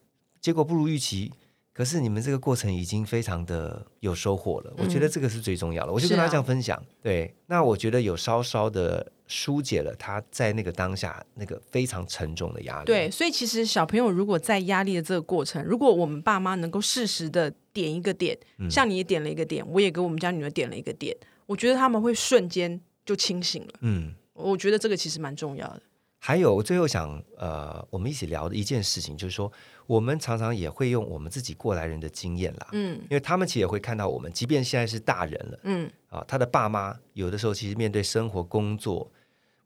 [0.40, 1.32] 结果不如预期，
[1.74, 5.92] 可是你们这个过程已经非常的有收获了，我觉得这个是最重要的。
[5.92, 6.80] 我就跟他这样分享。
[7.02, 12.84] 对，那我觉得有稍稍的疏解了他在那个当下那个非常沉重的压力。
[12.84, 18.38] 对，所以其实小朋友如果在压力的这个过程，如果我们爸妈能够适时的点一个点，
[18.70, 21.16] 像你也点了一个点，我也给我们家女儿点了一个点。
[21.46, 23.72] 我觉得他们会瞬间就清醒了。
[23.80, 25.80] 嗯，我觉得这个其实蛮重要的。
[26.24, 29.50] 还有，我最后想呃，我们一起聊的一件事情，就是说，
[29.88, 32.68] 我们常常也会用我们自己过来人的经验啦。
[32.70, 35.58] 嗯，因为他们其实也会看到我们，即便现在是大人了。
[35.64, 39.10] 嗯，啊，他的爸妈有的时候其实面对生活工作，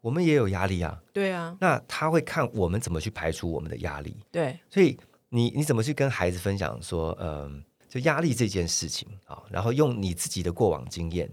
[0.00, 0.98] 我们也有压力啊。
[1.12, 1.54] 对啊。
[1.60, 4.16] 那他会看我们怎么去排除我们的压力。
[4.32, 4.58] 对。
[4.70, 11.30] 所以你你怎么去跟孩子分享说，嗯，就压力这件事情啊，然后用你自己的过往经验。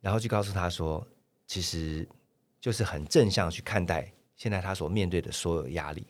[0.00, 1.04] 然后去告诉他说，
[1.48, 2.08] 其实
[2.60, 6.06] 就是很正向去看待现在他所面对的所有压力。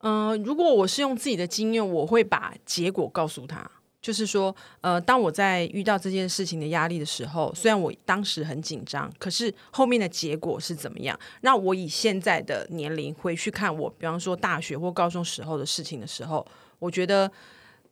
[0.00, 3.68] 嗯，如果我是用自己的经验，我会把结果告诉他，
[4.00, 11.18] 就是说，呃，当我在遇到这件事情的压力的时候，虽然我当时很紧张，可是后面的结果是怎么样？
[11.40, 16.46] 那我以现在的年龄回去看我，比方说大学或高中时候的事情的时候，
[16.78, 17.28] 我觉得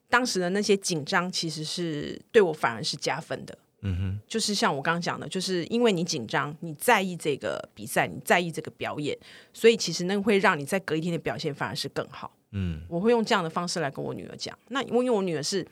[0.09, 3.59] 当时的那些紧张其实是对我反而是加分的。
[3.89, 9.17] 嗯哼，就是像我刚刚讲的，就是因为你紧张，你在意这个比赛，你在意这个表演，
[9.53, 12.37] 所以其实那会让你在隔一天的表现反而是更好。
[12.51, 14.59] 嗯，我会用这样的方式来跟我女儿讲。
[14.69, 15.65] 那因为我女儿是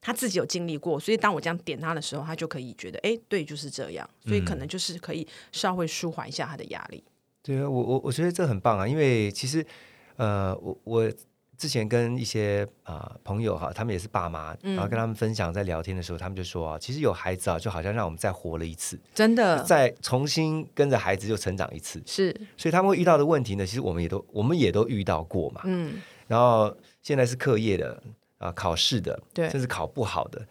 [0.00, 4.08] 她自己有经历过，所以当我这样点她的时候，她就可以觉得，哎，对，就是这样。
[4.24, 7.02] 所以可能就是可以稍微舒缓一下她的压力。
[7.42, 9.66] 对啊，我我我觉得这很棒啊，因为其实
[10.16, 11.12] 呃，我我。
[11.56, 22.02] 之前跟一些啊朋友哈，他们也是爸妈，然后跟他们分享，在聊天的时候，他们就说啊，其实有孩子啊，就好像让我们再活了一次，真的，再重新跟着孩子就成长一次。
[22.06, 25.62] 是，所以他们会遇到的问题呢，其实我们也都我们也都遇到过嘛。
[25.64, 28.02] 嗯，然后现在是课业的
[28.38, 30.46] 啊，考试的，对，甚至考不好的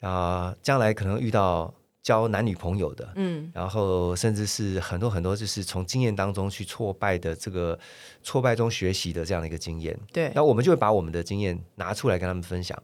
[0.00, 1.72] 啊，将来可能遇到。
[2.04, 7.76] 交男女朋友的，嗯，然后甚至是很多很多，就是从经验当中去挫败的这个
[8.22, 10.30] 挫败中学习的这样的一个经验，对。
[10.34, 12.80] 那我们就会把我们的经验拿出来跟他们分享，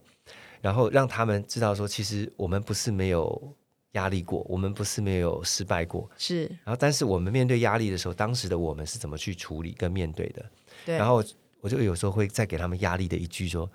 [0.59, 3.55] 然后让他们知道说，其实我们不是没有
[3.91, 6.45] 压力过，我们不是没有失败过，是。
[6.63, 10.43] 然后，但是我们面对压力的时候，当时的我们是怎么去处理跟面对的？
[10.83, 10.97] 对。
[10.97, 11.23] 然后
[11.59, 13.69] 我就有时候会再给他们压力的一句说。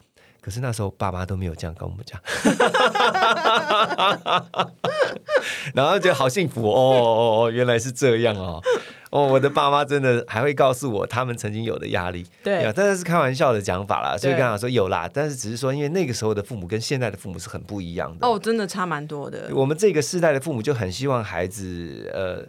[0.47, 2.21] 可是那时候爸妈都没有这样跟我们讲，
[5.75, 8.63] 然后觉得好幸福哦哦哦，原来是这样哦。
[9.11, 18.25] 哦，我的爸妈真的还会告诉我他们曾经有的压力，对，当然是开玩笑的讲法啦，所以跟他说有啦，但是只是说因为那个时候的父母跟现在的父母是很不一样的。
[18.25, 19.51] 哦，真的差蛮多的。
[19.53, 22.47] 我们这个世代的父母就很希望孩子呃。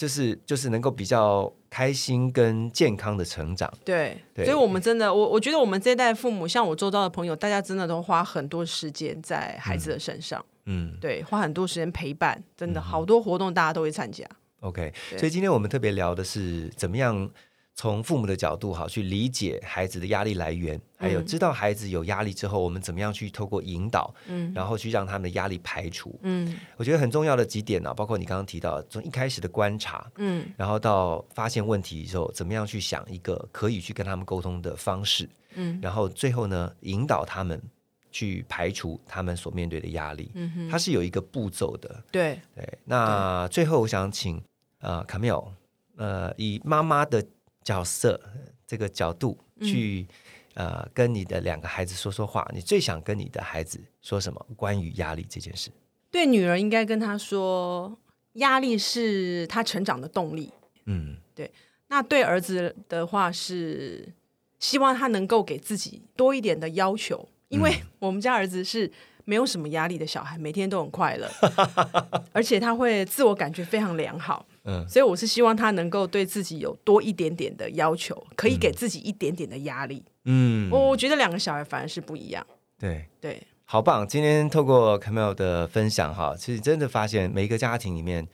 [0.00, 14.26] 就是就是能够比较开心跟健康的成长，对，所以我们真的，我我觉得我们这一代父母，像我周遭的朋友，大家真的都花很多时间在孩子的身上，嗯，对，花很多时间陪伴，真的好多活动大家都会参加。
[14.60, 17.30] OK，所以今天我们特别聊的是怎么样。
[17.74, 37.58] 从父母的角度，好去理解孩子的压力来源，还有知道孩子有压力之后，我们怎么样去透过引导，嗯，然后去让他们的压力排除，嗯，我觉得很重要的几点呢，包括你刚刚提到从一开始的观察，嗯，然后到发现问题之后，怎么样去想一个可以去跟他们沟通的方式，嗯，然后最后呢，引导他们
[38.10, 40.30] 去排除他们所面对的压力。
[40.34, 42.02] 嗯哼，它是有一个步骤的。
[42.10, 42.38] 对。
[42.54, 44.42] 对，那最后我想请
[44.80, 45.50] 呃卡缪，
[45.96, 47.24] 呃以妈妈的
[47.62, 48.20] 角色
[48.66, 50.06] 这个角度去
[50.54, 52.48] 呃跟你的两个孩子说说话。
[52.54, 54.46] 你最想跟你的孩子说什么？
[54.56, 55.70] 关于压力这件事？
[56.10, 57.98] 对女儿应该跟她说，
[58.34, 60.52] 压力是她成长的动力。
[60.86, 61.50] 嗯，对。
[61.88, 64.08] 那对儿子的话是
[64.60, 68.88] 希望他能够给自己多一点的要求，因为我们家儿子是
[69.24, 71.28] 没有什么压力的小孩，每天都很快乐，
[72.32, 74.46] 而且他会自我感觉非常良好。
[74.64, 80.04] 嗯，所以我是希望他能够对自己有多一点点的要求，可以给自己一点点的压力。
[80.24, 82.46] 嗯，我我觉得两个小孩反而是不一样。
[82.78, 84.06] 对对，好棒！
[84.06, 88.26] 今天透过 Camille 的分享哈，其实真的发现每一个家庭里面，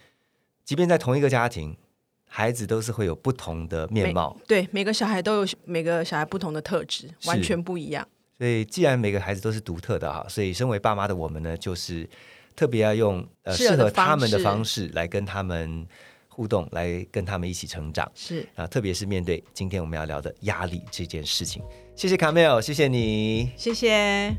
[0.64, 1.76] 即便在同一个家庭。
[2.28, 8.06] 孩子都是会有不同的面貌，对每个小孩都有每个小孩不同的特质，完全不一样。
[8.36, 12.06] 所以，既然每个孩子都是独特的哈，所以身为爸妈的我们呢，就是
[12.56, 15.86] 特别要用呃适合他们的方式来跟他们
[16.36, 18.06] 互动，来跟他们一起成长。
[18.14, 21.62] 是啊，特别是面对今天我们要聊的压力这件事情。
[21.94, 24.36] 谢谢卡梅尔，谢谢你，谢谢。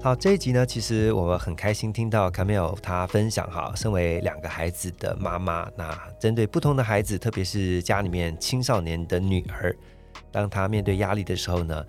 [0.00, 9.76] 好，这一集呢，其实我很开心听到卡梅尔他分享哈，身为两个孩子的妈妈，那针对不同的孩子，特别是家里面青少年的女儿，
[10.30, 11.84] 当她面对压力的时候呢，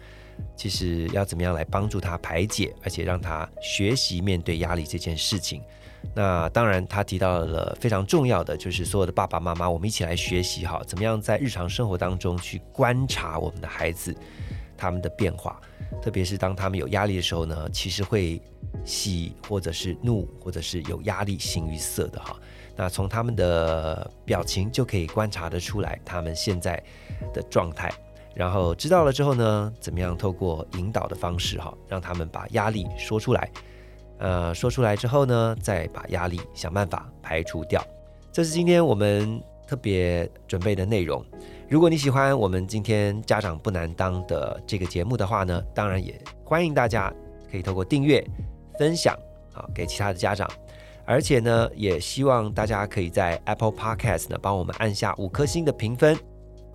[0.57, 5.61] 其实要怎么样来帮助她排解，而且让她学习面对压力这件事情。
[6.13, 14.15] 那当然，他提到了非常重要的，就是所有的爸爸妈妈，我们一起来学习哈，怎么样在日常生活当中去观察我们的孩子。
[14.77, 15.61] 他们的变化，
[16.01, 18.41] 特别是当他们有压力的时候呢，其实会
[18.83, 22.35] 喜或者是怒，或者是有压力形于色的哈。
[22.75, 26.81] 那从他们的表情就可以观察得出来他们现在
[27.31, 27.93] 的状态。
[28.33, 33.51] 然后知道了之后呢，怎么样透过引导的方式哈，让他们把压力说出来。
[34.21, 37.83] 呃，说出来之后呢，再把压力想办法排除掉。
[38.31, 41.25] 这是今天我们特别准备的内容。
[41.67, 47.11] 如果你喜欢我们今天家长不难当的这个节目的话呢，当然也欢迎大家
[47.49, 48.23] 可以透过订阅、
[48.77, 49.17] 分享
[49.53, 50.49] 啊给其他的家长，
[51.05, 56.15] 而且呢，也希望大家可以在 Apple Podcast 呢帮我们按下五颗星的评分。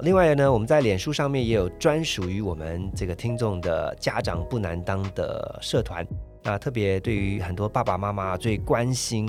[0.01, 6.07] 另外呢，我们在脸书上面也有专属于我们这个听众的家长不难当的社团，
[6.47, 9.29] 那特别对于很多爸爸妈妈最关心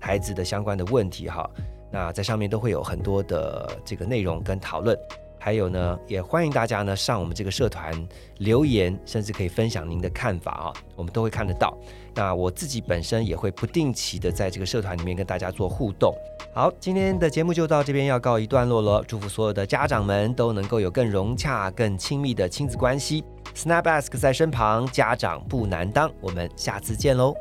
[0.00, 1.48] 孩子的相关的问题哈。
[1.90, 4.98] 那在上面都会有很多的这个内容跟讨论，
[5.38, 7.92] 还有呢，也欢迎大家呢上我们这个社团
[8.38, 11.76] 留言，甚至可以分享您的看法啊，我们都会看得到。
[12.14, 16.14] 那我自己本身也会不定期的在这个社团里面跟大家做互动。
[16.52, 23.24] 好，今天的节目就到这边要告一段落了，祝福所有的家长们都能够有更融洽、更亲密的亲子关系。
[23.54, 27.34] Snap Ask 在身旁，家长不难当，我们下次见喽。